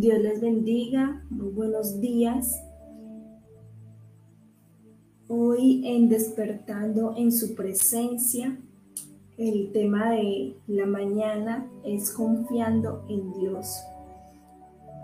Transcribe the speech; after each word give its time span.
Dios 0.00 0.18
les 0.20 0.40
bendiga, 0.40 1.22
muy 1.28 1.50
buenos 1.50 2.00
días. 2.00 2.64
Hoy 5.28 5.82
en 5.84 6.08
Despertando 6.08 7.14
en 7.18 7.30
su 7.30 7.54
presencia, 7.54 8.58
el 9.36 9.72
tema 9.72 10.12
de 10.12 10.56
la 10.68 10.86
mañana 10.86 11.70
es 11.84 12.12
confiando 12.12 13.04
en 13.10 13.30
Dios. 13.34 13.78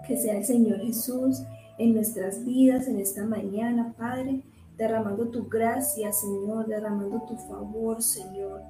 Que 0.08 0.16
sea 0.16 0.38
el 0.38 0.46
Señor 0.46 0.80
Jesús 0.80 1.42
en 1.76 1.92
nuestras 1.92 2.42
vidas 2.46 2.88
en 2.88 2.98
esta 2.98 3.26
mañana, 3.26 3.94
Padre, 3.98 4.44
derramando 4.78 5.28
tu 5.28 5.46
gracia, 5.46 6.10
Señor, 6.10 6.68
derramando 6.68 7.20
tu 7.28 7.36
favor, 7.36 8.00
Señor. 8.00 8.62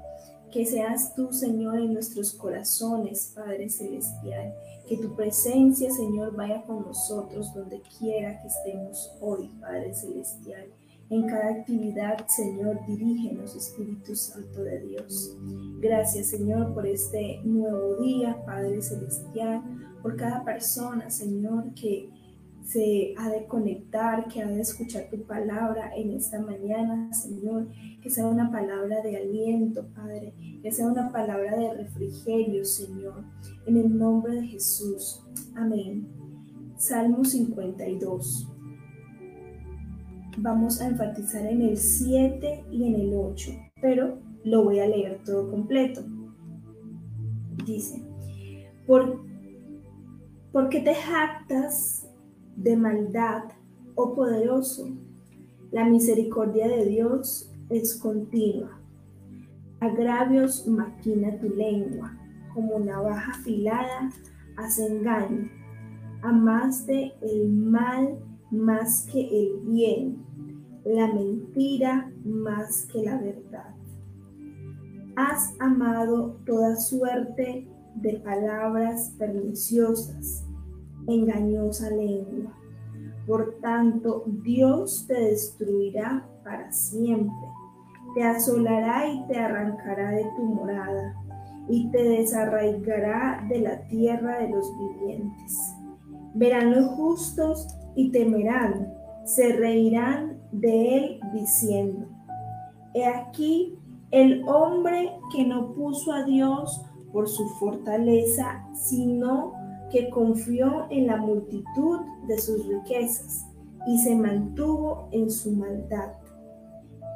Que 0.57 0.65
seas 0.65 1.15
tú, 1.15 1.35
Señor, 1.35 1.79
en 1.79 1.93
nuestros 1.93 2.33
corazones, 2.33 3.33
Padre 3.35 3.69
Celestial 3.69 4.55
que 4.89 4.97
tu 4.97 5.15
presencia, 5.15 5.91
Señor, 5.91 6.35
vaya 6.35 6.63
con 6.63 6.85
nosotros 6.87 7.53
donde 7.53 7.83
quiera 7.99 8.41
que 8.41 8.49
estemos 8.49 9.13
hoy, 9.21 9.49
Padre 9.61 9.93
Celestial. 9.93 10.67
En 11.11 11.27
cada 11.27 11.51
actividad, 11.51 12.27
Señor, 12.29 12.81
dirígenos, 12.87 13.55
Espíritu 13.55 14.15
Santo 14.15 14.63
de 14.63 14.81
Dios. 14.81 15.37
Gracias, 15.81 16.29
Señor, 16.29 16.73
por 16.75 16.87
este 16.87 17.41
nuevo 17.45 17.97
día, 17.97 18.43
Padre 18.45 18.81
Celestial, 18.81 19.63
por 20.03 20.17
cada 20.17 20.45
persona, 20.45 21.11
Señor, 21.11 21.75
que 21.75 22.11
se 22.67 23.15
ha 23.17 23.31
de 23.31 23.47
conectar, 23.47 24.27
que 24.27 24.43
ha 24.43 24.47
de 24.47 24.61
escuchar 24.61 25.09
tu 25.09 25.23
palabra 25.23 25.95
en 25.95 26.11
esta 26.11 26.41
mañana, 26.41 27.13
Señor, 27.13 27.69
que 28.03 28.11
sea 28.11 28.27
una 28.27 28.51
palabra 28.51 29.03
de 29.03 29.17
aliento, 29.17 29.87
Padre, 29.95 30.35
que 30.63 30.73
sea 30.73 30.89
una 30.89 31.11
palabra 31.13 31.57
de 31.57 31.75
refrigerio, 31.75 32.65
Señor, 32.65 33.23
en 33.67 33.77
el 33.77 33.97
nombre 33.97 34.35
de 34.35 34.47
Jesús. 34.49 35.23
Amén. 35.55 36.09
Salmo 36.77 37.25
52. 37.25 38.49
Vamos 40.39 40.81
a 40.81 40.89
enfatizar 40.89 41.47
en 41.47 41.63
el 41.63 41.77
7 41.77 42.65
y 42.73 42.85
en 42.85 42.95
el 42.97 43.15
8, 43.15 43.53
pero 43.81 44.19
lo 44.43 44.65
voy 44.65 44.81
a 44.81 44.89
leer 44.89 45.21
todo 45.25 45.49
completo. 45.51 46.03
Dice, 47.65 48.03
¿por, 48.89 49.25
¿por 50.51 50.69
qué 50.69 50.81
te 50.81 50.95
jactas 50.95 52.06
de 52.57 52.77
maldad, 52.77 53.45
oh 53.95 54.15
poderoso. 54.15 54.89
La 55.71 55.85
misericordia 55.85 56.69
de 56.69 56.87
Dios 56.87 57.53
es 57.71 57.97
continua. 57.97 58.81
Agravios 59.81 60.67
maquina 60.67 61.39
tu 61.39 61.49
lengua, 61.51 62.17
como 62.55 62.79
navaja 62.79 63.33
afilada 63.33 64.11
hace 64.57 64.87
engaño. 64.87 65.51
Amaste 66.23 67.13
el 67.21 67.53
mal 67.53 68.19
más 68.51 69.07
que 69.13 69.21
el 69.21 69.61
bien, 69.67 70.25
la 70.85 71.13
mentira 71.13 72.11
más 72.25 72.87
que 72.87 73.03
la 73.03 73.19
verdad. 73.19 73.75
Has 75.17 75.55
amado 75.61 76.41
toda 76.47 76.77
suerte 76.77 77.69
de 77.97 78.21
palabras 78.21 79.15
perniciosas 79.19 80.46
engañosa 81.07 81.91
lengua. 81.91 82.53
Por 83.27 83.59
tanto, 83.61 84.25
Dios 84.27 85.05
te 85.09 85.15
destruirá 85.15 86.27
para 86.45 86.71
siempre, 86.73 87.49
te 88.15 88.23
asolará 88.23 89.09
y 89.09 89.27
te 89.27 89.39
arrancará 89.39 90.13
de 90.13 90.25
tu 90.37 90.45
morada, 90.45 91.15
y 91.69 91.91
te 91.91 92.03
desarraigará 92.03 93.45
de 93.49 93.61
la 93.61 93.87
tierra 93.89 94.39
de 94.39 94.51
los 94.51 94.71
vivientes. 94.79 95.75
Verán 96.35 96.73
los 96.73 96.87
justos 96.95 97.67
y 97.97 98.11
temerán, 98.11 98.93
se 99.25 99.53
reirán 99.55 100.39
de 100.53 100.97
él 100.97 101.21
diciendo, 101.33 102.07
He 102.95 103.05
aquí 103.05 103.77
el 104.11 104.45
hombre 104.49 105.13
que 105.33 105.45
no 105.45 105.75
puso 105.75 106.13
a 106.13 106.23
Dios 106.23 106.83
por 107.13 107.29
su 107.29 107.49
fortaleza, 107.59 108.65
sino 108.73 109.53
que 109.91 110.11
confió 110.11 110.87
en 110.91 111.07
la 111.07 111.17
multitud 111.17 112.01
de 112.27 112.39
sus 112.39 112.67
riquezas 112.67 113.47
y 113.87 113.99
se 113.99 114.15
mantuvo 114.17 115.09
en 115.13 115.31
su 115.31 115.53
maldad. 115.53 116.13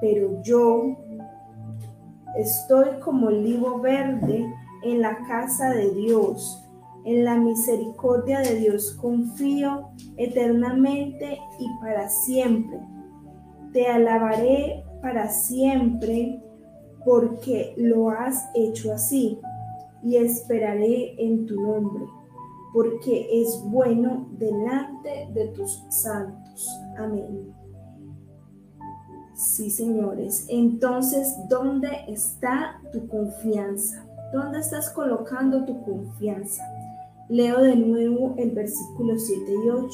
Pero 0.01 0.41
yo 0.43 0.97
estoy 2.37 3.01
como 3.01 3.27
olivo 3.27 3.81
verde 3.81 4.47
en 4.85 5.01
la 5.01 5.19
casa 5.27 5.71
de 5.71 5.91
Dios. 5.91 6.65
En 7.05 7.25
la 7.25 7.37
misericordia 7.37 8.41
de 8.41 8.57
Dios 8.57 8.93
confío 9.01 9.89
eternamente 10.17 11.39
y 11.59 11.67
para 11.81 12.09
siempre. 12.09 12.79
Te 13.73 13.87
alabaré 13.87 14.85
para 15.03 15.29
siempre 15.29 16.43
porque 17.05 17.75
lo 17.77 18.11
has 18.11 18.51
hecho 18.55 18.93
así 18.93 19.41
y 20.03 20.17
esperaré 20.17 21.15
en 21.19 21.47
tu 21.47 21.61
nombre 21.61 22.05
porque 22.73 23.43
es 23.43 23.63
bueno 23.67 24.29
delante 24.33 25.29
de 25.33 25.49
tus 25.49 25.83
santos. 25.89 26.69
Amén. 26.99 27.53
Sí, 29.35 29.71
señores. 29.71 30.47
Entonces, 30.49 31.35
¿dónde 31.49 31.89
está 32.09 32.81
tu 32.93 33.09
confianza? 33.09 34.07
¿Dónde 34.33 34.61
estás 34.61 34.91
colocando 34.91 35.65
tu 35.65 35.83
confianza? 35.83 36.63
Leo 37.29 37.61
de 37.61 37.77
nuevo 37.77 38.35
el 38.37 38.51
versículo 38.51 39.19
7 39.19 39.53
y 39.65 39.71
8. 39.71 39.89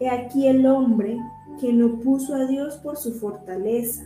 He 0.00 0.08
aquí 0.08 0.46
el 0.46 0.66
hombre 0.66 1.18
que 1.60 1.72
no 1.72 1.98
puso 2.00 2.34
a 2.34 2.46
Dios 2.46 2.76
por 2.76 2.96
su 2.96 3.14
fortaleza, 3.14 4.04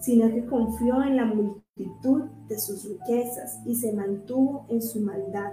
sino 0.00 0.28
que 0.28 0.44
confió 0.46 1.02
en 1.02 1.16
la 1.16 1.24
multitud 1.24 2.24
de 2.48 2.58
sus 2.58 2.84
riquezas 2.88 3.60
y 3.64 3.74
se 3.76 3.92
mantuvo 3.92 4.66
en 4.68 4.82
su 4.82 5.00
maldad 5.00 5.52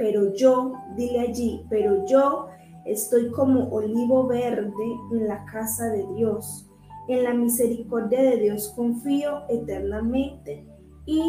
pero 0.00 0.32
yo, 0.32 0.72
dile 0.96 1.20
allí, 1.20 1.66
pero 1.68 2.06
yo 2.06 2.46
estoy 2.86 3.30
como 3.32 3.68
olivo 3.68 4.26
verde 4.26 4.72
en 5.12 5.28
la 5.28 5.44
casa 5.44 5.90
de 5.90 6.06
Dios. 6.16 6.66
En 7.06 7.22
la 7.22 7.34
misericordia 7.34 8.22
de 8.22 8.38
Dios 8.38 8.72
confío 8.74 9.42
eternamente 9.50 10.66
y 11.04 11.22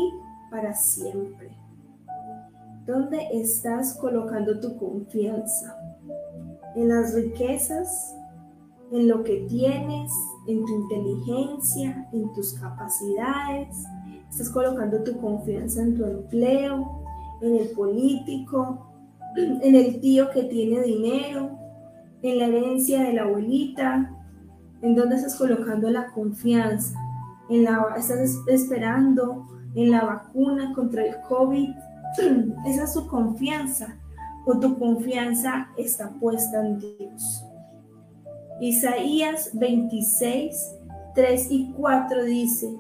para 0.50 0.74
siempre. 0.74 1.52
¿Dónde 2.88 3.28
estás 3.34 3.98
colocando 4.00 4.58
tu 4.62 4.78
confianza? 4.78 5.78
¿En 6.78 6.88
las 6.88 7.14
riquezas? 7.14 8.16
¿En 8.94 9.10
lo 9.10 9.22
que 9.22 9.48
tienes? 9.50 10.14
¿En 10.48 10.64
tu 10.64 10.74
inteligencia? 10.74 12.08
¿En 12.14 12.32
tus 12.32 12.54
capacidades? 12.54 13.84
¿Estás 14.30 14.50
colocando 14.50 15.04
tu 15.04 15.20
confianza 15.20 15.82
en 15.82 15.98
tu 15.98 16.06
empleo? 16.06 17.01
En 17.42 17.56
el 17.56 17.70
político, 17.70 18.88
en 19.38 19.76
el 19.76 20.00
tío 20.00 20.30
que 20.30 20.44
tiene 20.44 20.82
dinero, 20.82 21.58
en 22.22 22.38
la 22.40 22.46
herencia 22.46 23.04
de 23.04 23.14
la 23.14 23.24
abuelita, 23.24 24.12
en 24.82 24.96
dónde 24.96 25.16
estás 25.16 25.36
colocando 25.36 25.90
la 25.90 26.08
confianza, 26.12 26.98
en 27.50 27.64
la, 27.64 27.96
estás 27.98 28.38
esperando 28.48 29.48
en 29.76 29.92
la 29.92 30.04
vacuna 30.04 30.74
contra 30.74 31.06
el 31.06 31.16
COVID, 31.28 31.70
esa 32.68 32.84
es 32.84 32.94
tu 32.94 33.08
confianza 33.08 33.98
o 34.46 34.60
tu 34.60 34.78
confianza 34.78 35.70
está 35.78 36.10
puesta 36.20 36.66
en 36.66 36.80
Dios. 36.80 37.46
Isaías 38.60 39.52
26, 39.54 40.76
3 41.16 41.48
y 41.50 41.72
4 41.74 42.24
dice, 42.26 42.76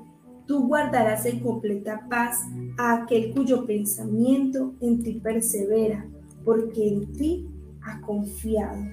tú 0.45 0.67
guardarás 0.67 1.25
en 1.25 1.39
completa 1.39 2.07
paz 2.09 2.39
a 2.77 3.03
aquel 3.03 3.33
cuyo 3.33 3.65
pensamiento 3.65 4.73
en 4.79 5.01
ti 5.03 5.13
persevera, 5.13 6.05
porque 6.43 6.88
en 6.88 7.11
ti 7.13 7.47
ha 7.81 8.01
confiado. 8.01 8.83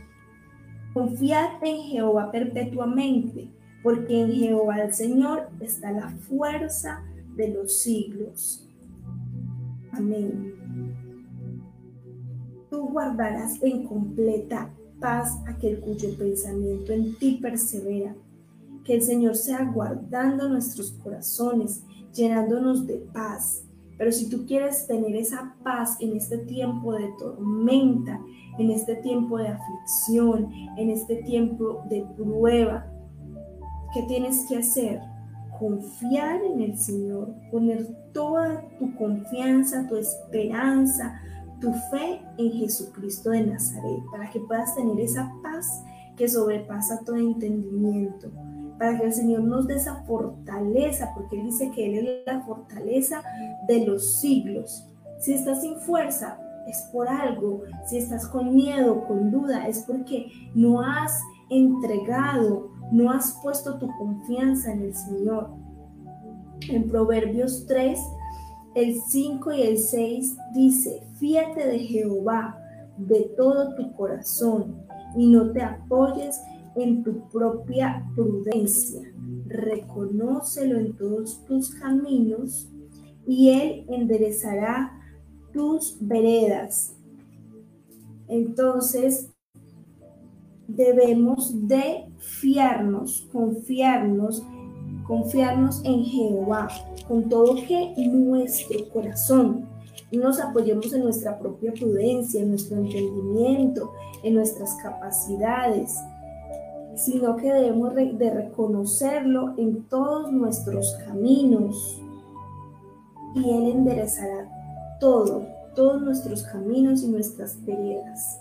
Confiad 0.95 1.63
en 1.63 1.83
Jehová 1.83 2.31
perpetuamente, 2.31 3.51
porque 3.83 4.23
en 4.23 4.33
Jehová 4.33 4.83
el 4.83 4.95
Señor 4.95 5.49
está 5.61 5.93
la 5.93 6.09
fuerza 6.09 7.05
de 7.37 7.49
los 7.49 7.79
siglos. 7.81 8.67
Amén. 9.93 10.55
Tú 12.71 12.89
guardarás 12.89 13.63
en 13.63 13.85
completa 13.85 14.71
paz 15.01 15.39
aquel 15.47 15.81
cuyo 15.81 16.17
pensamiento 16.19 16.93
en 16.93 17.17
ti 17.17 17.39
persevera 17.41 18.15
que 18.89 18.95
el 18.95 19.03
Señor 19.03 19.37
sea 19.37 19.67
guardando 19.67 20.49
nuestros 20.49 20.93
corazones, 20.93 21.85
llenándonos 22.15 22.87
de 22.87 22.97
paz. 23.13 23.63
Pero 23.99 24.11
si 24.11 24.31
tú 24.31 24.47
quieres 24.47 24.87
tener 24.87 25.15
esa 25.15 25.55
paz 25.63 25.99
en 26.01 26.17
este 26.17 26.39
tiempo 26.39 26.95
de 26.95 27.11
tormenta, 27.19 28.19
en 28.59 28.71
este 28.71 28.97
tiempo 28.97 29.37
de 29.37 29.49
aflicción, 29.49 30.51
en 30.79 30.89
este 30.89 31.17
tiempo 31.17 31.83
de 31.91 32.07
prueba, 32.17 32.91
¿qué 33.93 34.05
tienes 34.05 34.47
que 34.49 34.57
hacer? 34.57 35.03
Confiar 35.59 36.41
en 36.43 36.63
el 36.63 36.79
Señor, 36.79 37.35
poner 37.51 37.95
toda 38.15 38.67
tu 38.79 38.97
confianza, 38.97 39.87
tu 39.87 39.97
esperanza, 39.97 41.21
tu 41.61 41.75
fe 41.91 42.23
en 42.39 42.53
Jesucristo 42.53 43.33
de 43.33 43.49
Nazaret, 43.49 44.01
para 44.11 44.31
que 44.31 44.41
puedas 44.41 44.75
tener 44.75 44.99
esa 44.99 45.31
paz 45.43 45.85
que 46.17 46.27
sobrepasa 46.27 47.01
todo 47.05 47.17
entendimiento, 47.17 48.31
para 48.79 48.99
que 48.99 49.07
el 49.07 49.13
Señor 49.13 49.43
nos 49.43 49.67
dé 49.67 49.77
esa 49.77 50.05
fortaleza, 50.05 51.13
porque 51.15 51.41
Él 51.41 51.47
dice 51.47 51.71
que 51.71 51.87
Él 51.87 52.07
es 52.07 52.27
la 52.27 52.41
fortaleza 52.43 53.23
de 53.67 53.87
los 53.87 54.21
siglos. 54.21 54.87
Si 55.19 55.35
estás 55.35 55.63
sin 55.63 55.77
fuerza, 55.81 56.39
es 56.69 56.89
por 56.93 57.09
algo. 57.09 57.63
Si 57.87 57.99
estás 57.99 58.27
con 58.29 58.55
miedo, 58.55 59.05
con 59.07 59.31
duda, 59.31 59.67
es 59.67 59.81
porque 59.81 60.31
no 60.55 60.81
has 60.81 61.21
entregado, 61.51 62.71
no 62.93 63.11
has 63.11 63.39
puesto 63.43 63.79
tu 63.79 63.89
confianza 63.99 64.73
en 64.73 64.83
el 64.83 64.95
Señor. 64.95 65.51
En 66.71 66.89
Proverbios 66.89 67.67
3, 67.67 67.99
el 68.75 69.01
5 69.01 69.53
y 69.53 69.63
el 69.63 69.79
6 69.79 70.37
dice, 70.55 71.03
fíate 71.19 71.67
de 71.67 71.79
Jehová 71.81 72.59
de 72.99 73.33
todo 73.37 73.75
tu 73.75 73.93
corazón 73.95 74.77
y 75.17 75.27
no 75.29 75.53
te 75.53 75.63
apoyes 75.63 76.41
en 76.79 77.03
tu 77.03 77.29
propia 77.29 78.05
prudencia. 78.15 79.13
Reconócelo 79.47 80.79
en 80.79 80.97
todos 80.97 81.45
tus 81.45 81.75
caminos 81.75 82.69
y 83.27 83.51
Él 83.51 83.87
enderezará 83.89 84.93
tus 85.53 85.97
veredas. 86.01 86.95
Entonces, 88.29 89.31
debemos 90.67 91.67
de 91.67 92.07
fiarnos, 92.19 93.29
confiarnos, 93.33 94.43
confiarnos 95.07 95.83
en 95.85 96.05
Jehová 96.05 96.69
con 97.09 97.29
todo 97.29 97.55
que 97.67 97.95
nuestro 98.07 98.89
corazón. 98.91 99.67
No 100.13 100.25
nos 100.25 100.41
apoyemos 100.41 100.93
en 100.93 101.05
nuestra 101.05 101.39
propia 101.39 101.73
prudencia, 101.73 102.41
en 102.41 102.51
nuestro 102.51 102.77
entendimiento, 102.77 103.93
en 104.23 104.35
nuestras 104.35 104.77
capacidades, 104.83 105.97
sino 106.99 107.37
que 107.37 107.53
debemos 107.53 107.95
de 107.95 108.31
reconocerlo 108.31 109.55
en 109.57 109.85
todos 109.85 110.33
nuestros 110.33 110.97
caminos 111.07 112.03
y 113.35 113.51
Él 113.51 113.69
enderezará 113.69 114.49
todo, 115.01 115.47
todos 115.75 116.03
nuestros 116.03 116.43
caminos 116.43 117.03
y 117.05 117.09
nuestras 117.09 117.65
veredas. 117.65 118.41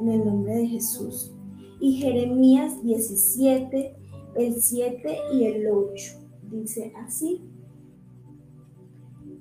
En 0.00 0.08
el 0.08 0.24
nombre 0.24 0.54
de 0.54 0.66
Jesús. 0.68 1.32
Y 1.80 1.94
Jeremías 1.94 2.82
17, 2.82 3.94
el 4.36 4.54
7 4.54 5.18
y 5.34 5.44
el 5.44 5.66
8. 5.68 6.12
Dice 6.50 6.92
así. 7.04 7.40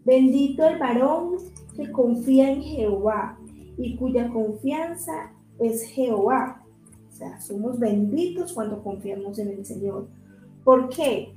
Bendito 0.06 0.66
el 0.66 0.80
varón 0.80 1.38
que 1.76 1.92
confía 1.92 2.52
en 2.52 2.62
Jehová 2.62 3.38
y 3.78 3.96
cuya 3.98 4.30
confianza 4.30 5.34
es 5.60 5.84
Jehová. 5.84 6.65
O 7.16 7.18
sea, 7.18 7.40
somos 7.40 7.80
benditos 7.80 8.52
cuando 8.52 8.84
confiamos 8.84 9.40
en 9.40 9.48
el 9.48 9.66
Señor. 9.66 10.10
¿Por 10.66 10.90
qué? 10.90 11.34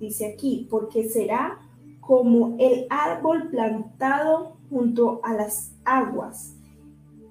Dice 0.00 0.26
aquí, 0.26 0.66
porque 0.68 1.08
será 1.08 1.60
como 2.00 2.56
el 2.58 2.88
árbol 2.90 3.48
plantado 3.48 4.56
junto 4.68 5.20
a 5.22 5.34
las 5.34 5.72
aguas, 5.84 6.56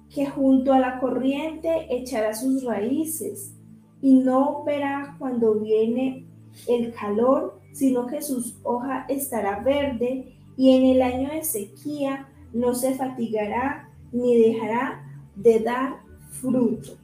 que 0.08 0.24
junto 0.24 0.72
a 0.72 0.78
la 0.78 0.98
corriente 0.98 1.94
echará 1.94 2.32
sus 2.32 2.64
raíces 2.64 3.54
y 4.00 4.14
no 4.14 4.64
verá 4.64 5.16
cuando 5.18 5.56
viene 5.56 6.26
el 6.66 6.90
calor, 6.94 7.60
sino 7.74 8.06
que 8.06 8.22
sus 8.22 8.56
hoja 8.62 9.04
estará 9.10 9.60
verde 9.60 10.38
y 10.56 10.74
en 10.74 10.86
el 10.86 11.02
año 11.02 11.28
de 11.28 11.44
sequía 11.44 12.28
no 12.54 12.74
se 12.74 12.94
fatigará 12.94 13.90
ni 14.10 14.38
dejará 14.38 15.04
de 15.36 15.60
dar 15.60 15.96
fruto. 16.30 17.03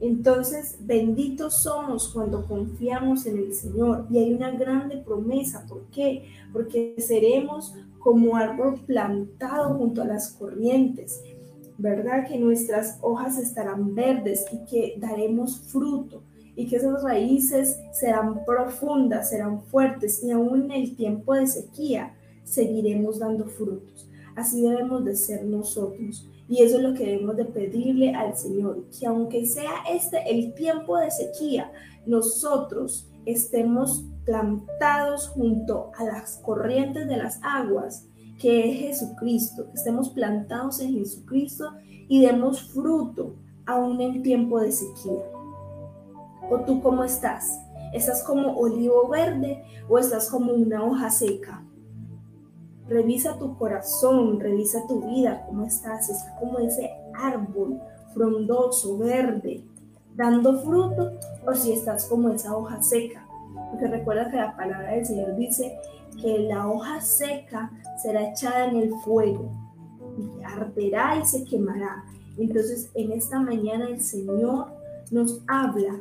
Entonces, 0.00 0.76
benditos 0.80 1.62
somos 1.62 2.12
cuando 2.12 2.46
confiamos 2.46 3.26
en 3.26 3.38
el 3.38 3.54
Señor. 3.54 4.06
Y 4.10 4.18
hay 4.18 4.34
una 4.34 4.50
grande 4.50 4.98
promesa. 4.98 5.64
¿Por 5.68 5.86
qué? 5.86 6.28
Porque 6.52 6.94
seremos 6.98 7.74
como 7.98 8.36
árbol 8.36 8.80
plantado 8.86 9.74
junto 9.74 10.02
a 10.02 10.06
las 10.06 10.32
corrientes. 10.32 11.22
¿Verdad? 11.78 12.26
Que 12.26 12.38
nuestras 12.38 12.98
hojas 13.00 13.38
estarán 13.38 13.94
verdes 13.94 14.44
y 14.52 14.64
que 14.66 14.94
daremos 14.98 15.60
fruto. 15.60 16.22
Y 16.54 16.66
que 16.66 16.76
esas 16.76 17.02
raíces 17.02 17.78
serán 17.92 18.44
profundas, 18.44 19.30
serán 19.30 19.62
fuertes. 19.62 20.22
Y 20.22 20.30
aún 20.30 20.64
en 20.64 20.72
el 20.72 20.96
tiempo 20.96 21.34
de 21.34 21.46
sequía 21.46 22.14
seguiremos 22.44 23.18
dando 23.18 23.46
frutos. 23.46 24.08
Así 24.34 24.62
debemos 24.62 25.04
de 25.04 25.16
ser 25.16 25.44
nosotros. 25.44 26.28
Y 26.48 26.62
eso 26.62 26.76
es 26.76 26.82
lo 26.82 26.94
que 26.94 27.06
debemos 27.06 27.36
de 27.36 27.44
pedirle 27.44 28.14
al 28.14 28.36
Señor, 28.36 28.84
que 28.98 29.06
aunque 29.06 29.46
sea 29.46 29.82
este 29.90 30.30
el 30.30 30.54
tiempo 30.54 30.96
de 30.96 31.10
sequía, 31.10 31.72
nosotros 32.06 33.08
estemos 33.24 34.04
plantados 34.24 35.28
junto 35.28 35.90
a 35.96 36.04
las 36.04 36.38
corrientes 36.38 37.08
de 37.08 37.16
las 37.16 37.40
aguas, 37.42 38.06
que 38.38 38.70
es 38.70 38.78
Jesucristo, 38.78 39.66
estemos 39.74 40.10
plantados 40.10 40.80
en 40.80 40.92
Jesucristo 40.92 41.72
y 42.08 42.20
demos 42.20 42.62
fruto 42.72 43.34
aún 43.64 44.00
en 44.00 44.22
tiempo 44.22 44.60
de 44.60 44.70
sequía. 44.70 45.24
¿O 46.48 46.60
tú 46.60 46.80
cómo 46.80 47.02
estás? 47.02 47.58
¿Estás 47.92 48.22
como 48.22 48.56
olivo 48.56 49.08
verde 49.08 49.64
o 49.88 49.98
estás 49.98 50.30
como 50.30 50.52
una 50.52 50.84
hoja 50.84 51.10
seca? 51.10 51.65
Revisa 52.88 53.38
tu 53.38 53.56
corazón, 53.58 54.38
revisa 54.38 54.86
tu 54.86 55.00
vida, 55.08 55.44
cómo 55.46 55.64
estás, 55.64 56.08
está 56.08 56.36
como 56.38 56.58
ese 56.58 56.90
árbol 57.14 57.80
frondoso, 58.14 58.98
verde, 58.98 59.64
dando 60.14 60.60
fruto, 60.60 61.12
o 61.46 61.54
si 61.54 61.72
estás 61.72 62.06
como 62.06 62.28
esa 62.30 62.56
hoja 62.56 62.82
seca. 62.82 63.26
Porque 63.70 63.88
recuerda 63.88 64.30
que 64.30 64.36
la 64.36 64.56
palabra 64.56 64.92
del 64.92 65.04
Señor 65.04 65.36
dice 65.36 65.76
que 66.20 66.38
la 66.38 66.68
hoja 66.68 67.00
seca 67.00 67.70
será 68.00 68.30
echada 68.30 68.66
en 68.66 68.76
el 68.76 68.94
fuego, 69.04 69.50
y 70.18 70.42
arderá 70.44 71.18
y 71.18 71.26
se 71.26 71.44
quemará. 71.44 72.04
Entonces, 72.38 72.90
en 72.94 73.12
esta 73.12 73.40
mañana 73.40 73.88
el 73.88 74.00
Señor 74.00 74.66
nos 75.10 75.42
habla, 75.46 75.98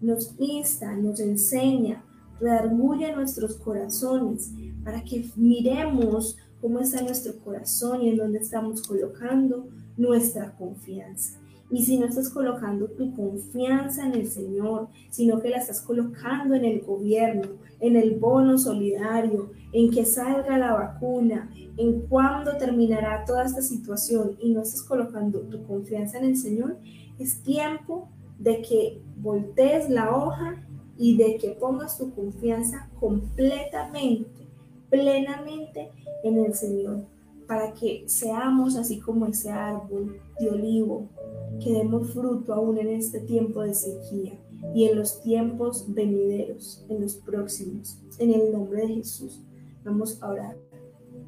nos 0.00 0.34
insta, 0.38 0.94
nos 0.94 1.20
enseña, 1.20 2.04
redarguye 2.40 3.14
nuestros 3.14 3.56
corazones 3.56 4.52
para 4.84 5.02
que 5.04 5.24
miremos 5.36 6.36
cómo 6.60 6.78
está 6.78 7.02
nuestro 7.02 7.38
corazón 7.38 8.02
y 8.02 8.10
en 8.10 8.16
dónde 8.16 8.38
estamos 8.38 8.86
colocando 8.86 9.68
nuestra 9.96 10.52
confianza. 10.56 11.40
Y 11.70 11.84
si 11.84 11.98
no 11.98 12.06
estás 12.06 12.30
colocando 12.30 12.88
tu 12.88 13.14
confianza 13.14 14.04
en 14.04 14.14
el 14.14 14.26
Señor, 14.26 14.88
sino 15.10 15.40
que 15.40 15.50
la 15.50 15.58
estás 15.58 15.80
colocando 15.80 16.54
en 16.54 16.64
el 16.64 16.80
gobierno, 16.80 17.42
en 17.78 17.94
el 17.96 18.18
bono 18.18 18.58
solidario, 18.58 19.52
en 19.72 19.90
que 19.90 20.04
salga 20.04 20.58
la 20.58 20.72
vacuna, 20.72 21.48
en 21.76 22.00
cuándo 22.02 22.56
terminará 22.56 23.24
toda 23.24 23.44
esta 23.44 23.62
situación 23.62 24.36
y 24.40 24.52
no 24.52 24.62
estás 24.62 24.82
colocando 24.82 25.40
tu 25.42 25.62
confianza 25.62 26.18
en 26.18 26.24
el 26.24 26.36
Señor, 26.36 26.76
es 27.20 27.40
tiempo 27.42 28.08
de 28.38 28.62
que 28.62 29.00
voltees 29.18 29.88
la 29.88 30.16
hoja 30.16 30.56
y 30.98 31.16
de 31.16 31.36
que 31.36 31.50
pongas 31.50 31.98
tu 31.98 32.12
confianza 32.12 32.90
completamente 32.98 34.39
plenamente 34.90 35.90
en 36.24 36.38
el 36.44 36.54
Señor, 36.54 37.04
para 37.46 37.72
que 37.72 38.04
seamos 38.06 38.76
así 38.76 39.00
como 39.00 39.26
ese 39.26 39.50
árbol 39.50 40.20
de 40.38 40.50
olivo, 40.50 41.08
que 41.62 41.72
demos 41.72 42.12
fruto 42.12 42.54
aún 42.54 42.78
en 42.78 42.88
este 42.88 43.20
tiempo 43.20 43.62
de 43.62 43.74
sequía 43.74 44.38
y 44.74 44.84
en 44.84 44.96
los 44.96 45.20
tiempos 45.22 45.84
venideros, 45.88 46.84
en 46.88 47.00
los 47.00 47.16
próximos. 47.16 47.98
En 48.18 48.32
el 48.32 48.52
nombre 48.52 48.82
de 48.82 48.94
Jesús, 48.94 49.40
vamos 49.84 50.22
a 50.22 50.28
orar. 50.28 50.56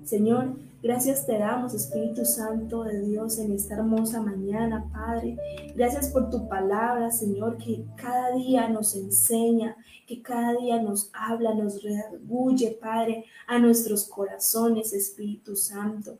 Señor, 0.04 0.57
Gracias 0.83 1.27
te 1.27 1.39
damos, 1.39 1.75
Espíritu 1.75 2.25
Santo 2.25 2.83
de 2.83 3.01
Dios, 3.03 3.39
en 3.39 3.53
esta 3.53 3.75
hermosa 3.75 4.21
mañana, 4.21 4.91
Padre. 4.93 5.37
Gracias 5.77 6.11
por 6.11 6.29
tu 6.29 6.49
palabra, 6.49 7.12
Señor, 7.12 7.57
que 7.57 7.85
cada 7.97 8.35
día 8.35 8.69
nos 8.69 8.97
enseña, 8.97 9.77
que 10.09 10.21
cada 10.23 10.55
día 10.55 10.83
nos 10.83 11.11
habla, 11.12 11.55
nos 11.55 11.83
redarguye, 11.83 12.77
Padre, 12.81 13.25
a 13.47 13.61
nuestros 13.61 14.09
corazones, 14.09 14.93
Espíritu 14.93 15.55
Santo 15.55 16.19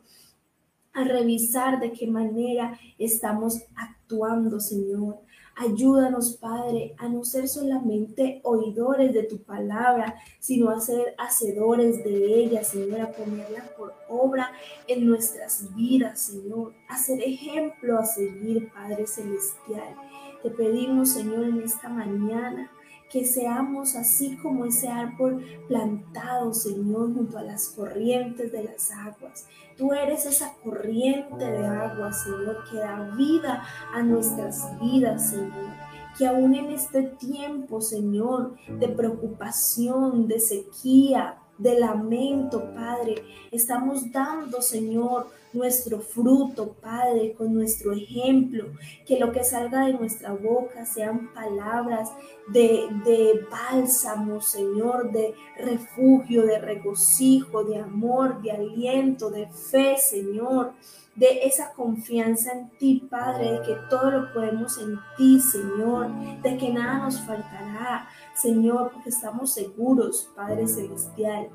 a 0.95 1.05
revisar 1.05 1.81
de 1.81 1.93
qué 1.93 2.07
manera 2.07 2.79
estamos 2.99 3.63
actuando, 3.75 4.61
Señor, 4.61 5.21
Ayúdanos, 5.55 6.37
Padre, 6.37 6.95
a 6.99 7.09
no 7.09 7.25
ser 7.25 7.47
solamente 7.47 8.41
oidores 8.43 9.13
de 9.13 9.25
tu 9.25 9.39
palabra, 9.43 10.17
sino 10.41 10.71
a 10.71 10.81
ser 10.81 11.15
hacedores 11.19 12.03
de 12.03 12.41
ella, 12.41 12.65
Señor, 12.65 13.03
a 13.03 13.13
ponerla 13.13 13.65
por 13.77 13.93
obra 14.09 14.51
en 14.87 15.07
nuestras 15.07 15.75
vidas, 15.75 16.21
Señor, 16.21 16.73
a 16.89 16.97
ser 16.97 17.21
ejemplo 17.23 17.99
a 17.99 18.07
seguir, 18.07 18.73
Padre 18.73 19.07
Celestial. 19.07 19.95
Te 20.43 20.51
pedimos, 20.51 21.11
Señor, 21.11 21.45
en 21.45 21.63
esta 21.63 21.89
mañana 21.89 22.71
que 23.13 23.27
seamos 23.27 23.95
así 23.95 24.37
como 24.39 24.65
ese 24.65 24.89
árbol 24.89 25.45
plantado, 25.69 26.55
Señor, 26.55 27.13
junto 27.13 27.37
a 27.37 27.43
las 27.43 27.69
corrientes 27.69 28.51
de 28.51 28.65
las 28.65 28.91
aguas. 28.91 29.47
Tú 29.77 29.93
eres 29.93 30.25
esa 30.25 30.55
corriente 30.65 31.45
de 31.45 31.67
agua, 31.67 32.11
Señor, 32.13 32.65
que 32.71 32.79
da 32.79 33.15
vida 33.17 33.63
a 33.93 34.03
nuestras 34.03 34.67
vidas, 34.81 35.31
Señor 35.31 35.93
que 36.17 36.27
aún 36.27 36.55
en 36.55 36.71
este 36.73 37.03
tiempo, 37.03 37.81
Señor, 37.81 38.57
de 38.69 38.89
preocupación, 38.89 40.29
de 40.29 40.41
sequía, 40.41 41.39
de 41.63 41.79
lamento, 41.79 42.73
Padre. 42.75 43.17
Estamos 43.51 44.11
dando, 44.11 44.61
Señor, 44.61 45.29
nuestro 45.53 46.01
fruto, 46.01 46.75
Padre, 46.81 47.35
con 47.35 47.55
nuestro 47.55 47.93
ejemplo. 47.93 48.67
Que 49.07 49.19
lo 49.19 49.33
que 49.33 49.45
salga 49.45 49.87
de 49.87 49.95
nuestra 49.95 50.33
boca 50.33 50.85
sean 50.85 51.33
palabras 51.33 52.11
de, 52.49 52.89
de 53.05 53.47
bálsamo, 53.51 54.41
Señor, 54.41 55.13
de 55.13 55.35
refugio, 55.59 56.45
de 56.45 56.59
regocijo, 56.59 57.65
de 57.65 57.79
amor, 57.79 58.43
de 58.43 58.53
aliento, 58.53 59.31
de 59.31 59.47
fe, 59.49 59.97
Señor 59.99 60.73
de 61.15 61.45
esa 61.45 61.73
confianza 61.75 62.53
en 62.53 62.71
ti, 62.79 63.07
Padre, 63.11 63.53
de 63.53 63.63
que 63.63 63.77
todo 63.91 64.11
lo 64.11 64.33
podemos 64.33 64.79
en 64.79 64.99
ti, 65.17 65.41
Señor, 65.41 66.09
de 66.43 66.57
que 66.57 66.71
nada 66.71 67.05
nos 67.05 67.21
faltará, 67.21 68.09
Señor, 68.35 68.93
porque 68.93 69.11
estamos 69.11 69.53
seguros, 69.53 70.31
Padre 70.35 70.67
Celestial, 70.67 71.49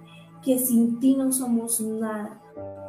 que 0.43 0.59
sin 0.59 0.99
ti 0.99 1.15
no 1.15 1.31
somos 1.31 1.81
nada, 1.81 2.41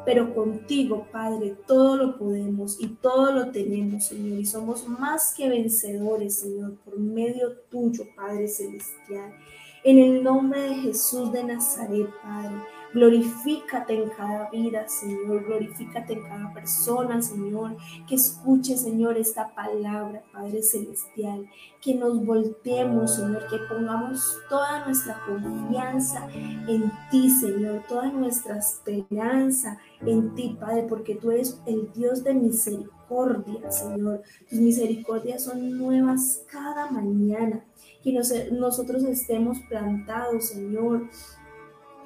pero 0.05 0.33
contigo, 0.33 1.07
Padre, 1.11 1.55
todo 1.67 1.97
lo 1.97 2.17
podemos 2.17 2.79
y 2.79 2.87
todo 2.87 3.31
lo 3.31 3.51
tenemos, 3.51 4.05
Señor, 4.05 4.39
y 4.39 4.45
somos 4.45 4.87
más 4.87 5.33
que 5.35 5.49
vencedores, 5.49 6.35
Señor, 6.35 6.75
por 6.85 6.97
medio 6.99 7.57
tuyo, 7.69 8.03
Padre 8.15 8.47
Celestial. 8.47 9.33
En 9.83 9.97
el 9.97 10.23
nombre 10.23 10.61
de 10.61 10.75
Jesús 10.75 11.31
de 11.31 11.43
Nazaret, 11.43 12.09
Padre. 12.21 12.55
Glorifícate 12.93 13.93
en 13.93 14.09
cada 14.09 14.49
vida, 14.49 14.87
Señor. 14.89 15.45
Glorifícate 15.45 16.13
en 16.13 16.23
cada 16.23 16.53
persona, 16.53 17.21
Señor. 17.21 17.77
Que 18.07 18.15
escuche, 18.15 18.75
Señor, 18.75 19.17
esta 19.17 19.53
palabra, 19.55 20.21
Padre 20.33 20.63
Celestial. 20.63 21.47
Que 21.81 21.95
nos 21.95 22.25
volteemos, 22.25 23.15
Señor. 23.15 23.47
Que 23.47 23.57
pongamos 23.73 24.37
toda 24.49 24.85
nuestra 24.85 25.21
confianza 25.25 26.27
en 26.33 26.91
ti, 27.09 27.29
Señor. 27.29 27.83
Toda 27.87 28.11
nuestra 28.11 28.57
esperanza 28.57 29.77
en 30.01 30.33
ti, 30.35 30.57
Padre. 30.59 30.87
Porque 30.89 31.15
tú 31.15 31.31
eres 31.31 31.61
el 31.67 31.93
Dios 31.93 32.23
de 32.23 32.33
misericordia, 32.33 33.71
Señor. 33.71 34.23
Tus 34.49 34.59
misericordias 34.59 35.43
son 35.43 35.77
nuevas 35.77 36.43
cada 36.51 36.89
mañana. 36.89 37.63
Que 38.03 38.13
nosotros 38.51 39.03
estemos 39.03 39.59
plantados, 39.67 40.47
Señor 40.47 41.09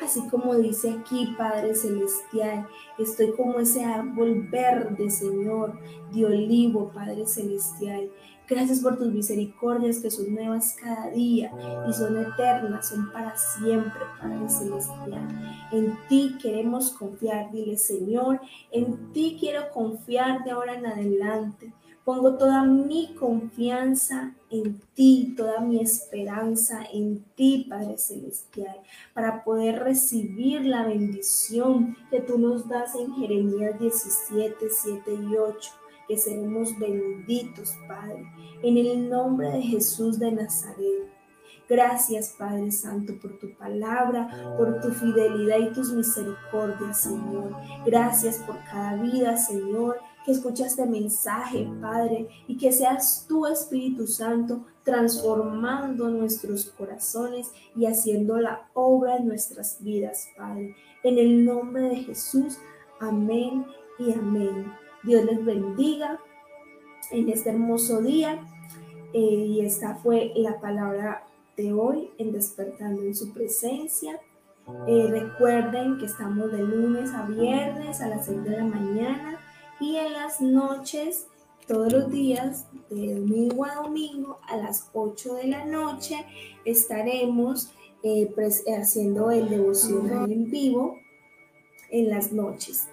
Así 0.03 0.21
como 0.29 0.55
dice 0.55 0.91
aquí, 0.91 1.33
Padre 1.37 1.75
Celestial, 1.75 2.67
estoy 2.97 3.31
como 3.31 3.59
ese 3.59 3.85
árbol 3.85 4.47
verde, 4.49 5.09
Señor, 5.09 5.79
de 6.11 6.25
olivo, 6.25 6.91
Padre 6.93 7.25
Celestial. 7.25 8.09
Gracias 8.49 8.81
por 8.81 8.97
tus 8.97 9.07
misericordias 9.13 9.99
que 9.99 10.11
son 10.11 10.33
nuevas 10.33 10.75
cada 10.77 11.09
día 11.11 11.51
y 11.87 11.93
son 11.93 12.17
eternas, 12.17 12.89
son 12.89 13.13
para 13.13 13.37
siempre, 13.37 14.01
Padre 14.19 14.49
Celestial. 14.49 15.69
En 15.71 15.97
ti 16.09 16.37
queremos 16.41 16.91
confiar, 16.91 17.49
dile 17.51 17.77
Señor, 17.77 18.41
en 18.71 19.13
ti 19.13 19.37
quiero 19.39 19.69
confiar 19.71 20.43
de 20.43 20.51
ahora 20.51 20.73
en 20.73 20.85
adelante. 20.85 21.73
Pongo 22.03 22.35
toda 22.35 22.65
mi 22.65 23.15
confianza 23.15 24.35
en 24.53 24.79
ti, 24.93 25.33
toda 25.35 25.59
mi 25.59 25.81
esperanza 25.81 26.85
en 26.93 27.23
ti, 27.35 27.65
Padre 27.67 27.97
Celestial, 27.97 28.77
para 29.13 29.43
poder 29.43 29.79
recibir 29.79 30.63
la 30.65 30.85
bendición 30.85 31.97
que 32.11 32.21
tú 32.21 32.37
nos 32.37 32.69
das 32.69 32.95
en 32.95 33.13
Jeremías 33.15 33.79
17, 33.79 34.55
7 34.69 35.13
y 35.13 35.35
8, 35.35 35.71
que 36.07 36.17
seremos 36.17 36.77
benditos, 36.77 37.73
Padre, 37.87 38.25
en 38.61 38.77
el 38.77 39.09
nombre 39.09 39.49
de 39.49 39.61
Jesús 39.61 40.19
de 40.19 40.31
Nazaret. 40.31 41.09
Gracias, 41.67 42.35
Padre 42.37 42.71
Santo, 42.71 43.13
por 43.19 43.39
tu 43.39 43.57
palabra, 43.57 44.55
por 44.57 44.81
tu 44.81 44.91
fidelidad 44.91 45.59
y 45.59 45.73
tus 45.73 45.91
misericordias, 45.93 47.01
Señor. 47.01 47.55
Gracias 47.85 48.37
por 48.39 48.57
cada 48.65 49.01
vida, 49.01 49.35
Señor 49.37 49.97
que 50.25 50.31
escucha 50.31 50.65
este 50.65 50.85
mensaje, 50.85 51.67
Padre, 51.81 52.27
y 52.47 52.57
que 52.57 52.71
seas 52.71 53.25
tú, 53.27 53.45
Espíritu 53.45 54.07
Santo, 54.07 54.65
transformando 54.83 56.09
nuestros 56.09 56.65
corazones 56.71 57.51
y 57.75 57.85
haciendo 57.85 58.37
la 58.39 58.69
obra 58.73 59.17
en 59.17 59.27
nuestras 59.27 59.83
vidas, 59.83 60.29
Padre. 60.37 60.75
En 61.03 61.17
el 61.17 61.45
nombre 61.45 61.89
de 61.89 61.95
Jesús, 61.97 62.57
amén 62.99 63.65
y 63.99 64.13
amén. 64.13 64.71
Dios 65.03 65.25
les 65.25 65.43
bendiga 65.43 66.19
en 67.11 67.29
este 67.29 67.49
hermoso 67.49 68.01
día. 68.01 68.41
Eh, 69.13 69.19
y 69.19 69.61
esta 69.61 69.95
fue 69.95 70.31
la 70.35 70.59
palabra 70.59 71.27
de 71.55 71.71
hoy 71.71 72.09
en 72.17 72.31
despertando 72.31 73.03
en 73.03 73.13
su 73.13 73.31
presencia. 73.31 74.19
Eh, 74.87 75.07
recuerden 75.09 75.97
que 75.97 76.05
estamos 76.05 76.51
de 76.51 76.59
lunes 76.59 77.11
a 77.13 77.27
viernes 77.27 78.01
a 78.01 78.07
las 78.07 78.25
6 78.25 78.43
de 78.43 78.49
la 78.57 78.63
mañana 78.63 79.39
y 79.79 79.95
en 79.97 80.13
las 80.13 80.41
noches, 80.41 81.27
todos 81.67 81.91
los 81.91 82.11
días, 82.11 82.67
de 82.89 83.15
domingo 83.15 83.65
a 83.65 83.75
domingo, 83.75 84.39
a 84.47 84.57
las 84.57 84.89
8 84.93 85.35
de 85.35 85.47
la 85.47 85.65
noche, 85.65 86.25
estaremos 86.65 87.71
eh, 88.03 88.33
haciendo 88.77 89.31
el 89.31 89.49
devocional 89.49 90.31
en 90.31 90.49
vivo 90.49 90.97
en 91.89 92.09
las 92.09 92.31
noches. 92.31 92.87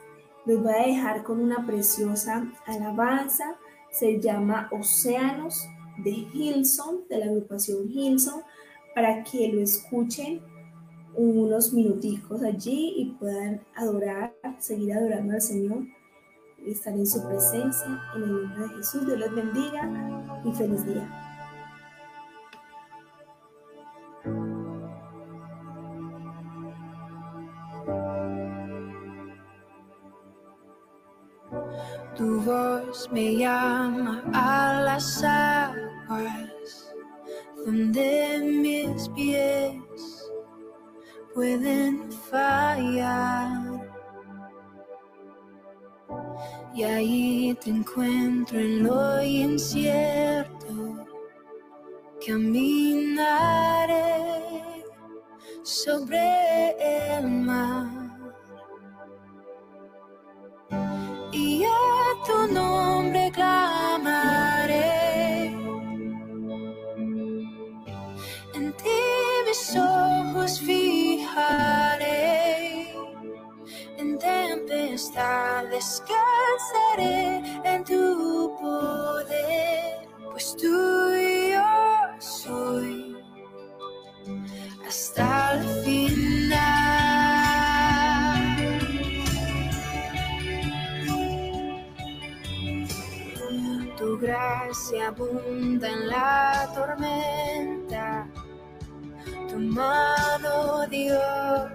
Les 0.46 0.62
voy 0.62 0.72
a 0.72 0.86
dejar 0.86 1.22
con 1.22 1.40
una 1.40 1.66
preciosa 1.66 2.50
alabanza, 2.66 3.56
se 3.90 4.20
llama 4.20 4.68
Océanos 4.72 5.66
de 5.98 6.10
Hilson, 6.10 7.08
de 7.08 7.18
la 7.18 7.26
agrupación 7.26 7.90
Hilson, 7.90 8.42
para 8.94 9.22
que 9.24 9.48
lo 9.48 9.60
escuchen 9.60 10.40
unos 11.14 11.72
minuticos 11.72 12.42
allí 12.42 12.94
y 12.96 13.04
puedan 13.18 13.62
adorar, 13.74 14.34
seguir 14.58 14.94
adorando 14.94 15.34
al 15.34 15.42
Señor 15.42 15.84
estar 16.66 16.92
en 16.92 17.06
su 17.06 17.26
presencia. 17.26 18.00
En 18.14 18.22
el 18.22 18.42
nombre 18.42 18.68
de 18.68 18.74
Jesús, 18.76 19.06
Dios 19.06 19.18
les 19.18 19.34
bendiga 19.34 20.40
y 20.44 20.52
feliz 20.52 20.84
día. 20.86 21.26
Tu 32.16 32.40
voz 32.42 33.08
me 33.12 33.36
llama 33.36 34.22
a 34.34 34.82
las 34.84 35.24
aguas 35.24 36.94
donde 37.64 38.40
mis 38.42 39.08
pies 39.10 40.30
pueden 41.34 42.10
fallar 42.12 43.69
y 46.74 46.82
ahí 46.84 47.54
te 47.60 47.70
encuentro 47.70 48.58
en 48.58 48.84
lo 48.84 49.22
incierto. 49.22 51.06
Caminaré 52.26 53.94
sobre 55.62 57.16
el 57.16 57.26
mar. 57.26 57.88
Y 61.32 61.64
a 61.64 62.24
tu 62.26 62.52
nombre 62.52 63.30
clamaré. 63.32 64.80
En 68.54 68.72
ti 68.74 69.00
mis 69.46 69.76
ojos 69.76 70.60
fijaré. 70.60 72.10
En 73.98 74.18
tempestad 74.18 75.64
descansaré 76.60 77.42
en 77.64 77.84
tu 77.84 78.56
poder, 78.60 80.08
pues 80.30 80.56
tú 80.56 81.14
y 81.14 81.52
yo 81.52 81.62
soy 82.18 83.16
hasta 84.86 85.54
el 85.54 85.64
final. 85.84 86.60
Tu 93.96 94.18
gracia 94.18 95.08
abunda 95.08 95.88
en 95.88 96.08
la 96.08 96.70
tormenta, 96.74 98.28
tu 99.48 99.58
mano 99.58 100.86
Dios 100.88 101.70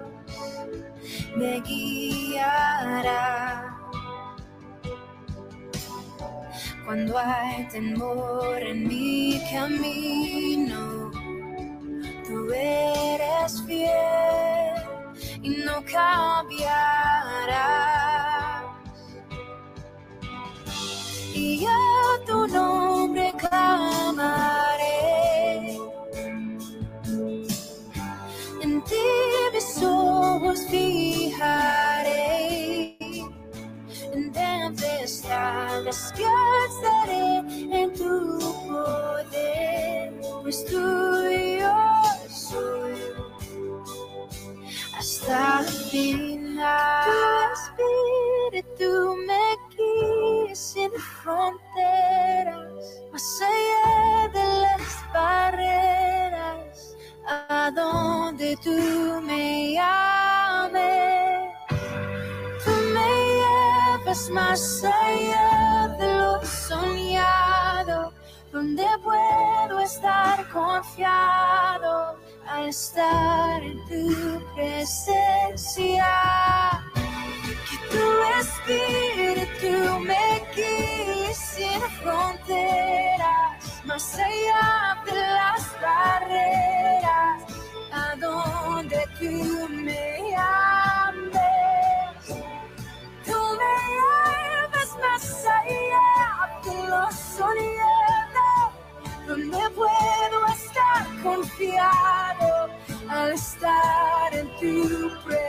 me 1.36 1.60
guiará. 1.60 3.45
Cuando 6.86 7.18
hay 7.18 7.64
temor 7.64 8.62
en 8.62 8.86
mi 8.86 9.42
camino, 9.50 11.10
tú 12.28 12.52
eres 12.52 13.60
fiel 13.66 13.90
y 15.42 15.48
no 15.48 15.82
cambiarás. 15.84 16.66
Y 21.34 21.66
a 21.66 22.24
tu 22.24 22.46
nombre 22.46 23.32
clamaré. 23.36 24.86
En 28.62 28.80
ti 28.84 28.94
mis 29.52 29.82
ojos 29.82 30.64
En 34.12 34.32
tempestad 34.32 35.82
descansaré 35.84 37.38
en 37.72 37.92
tu 37.92 38.38
poder, 38.68 40.12
pues 40.42 40.64
tuyo 40.66 41.74
soy 42.30 42.94
hasta 44.96 45.60
el 45.60 45.66
final. 45.66 47.04
Tu 47.04 48.52
espíritu 48.56 49.16
me 49.26 49.44
guía 49.76 50.54
sin 50.54 50.92
fronteras, 50.92 52.72
más 53.12 53.42
allá 53.42 54.28
de 54.32 54.60
las 54.60 55.12
barreras, 55.12 56.96
a 57.26 57.70
donde 57.74 58.56
tú 58.62 59.20
me 59.22 59.74
llames. 59.74 61.15
Más 64.30 64.82
allá 64.82 65.88
de 65.98 66.14
lo 66.18 66.44
soñado, 66.44 68.12
donde 68.50 68.86
puedo 69.04 69.78
estar 69.80 70.48
confiado 70.48 72.16
al 72.48 72.68
estar 72.68 73.62
en 73.62 73.78
tu 73.86 74.42
presencia. 74.54 76.06
Que 77.68 77.76
tu 77.92 78.06
espíritu 78.40 80.00
me 80.00 80.42
guíe 80.54 81.34
sin 81.34 81.80
fronteras, 82.00 83.84
más 83.84 84.14
allá 84.14 85.02
de 85.04 85.12
las 85.12 85.62
barreras, 85.82 87.42
a 87.92 88.16
donde 88.16 89.00
tú 89.18 89.68
me 89.68 89.75
soledad, 97.36 98.70
donde 99.26 99.70
puedo 99.70 100.46
estar 100.54 101.06
confiado 101.22 102.70
al 103.08 103.32
estar 103.32 104.34
en 104.34 104.48
tu 104.56 105.10
presencia. 105.24 105.45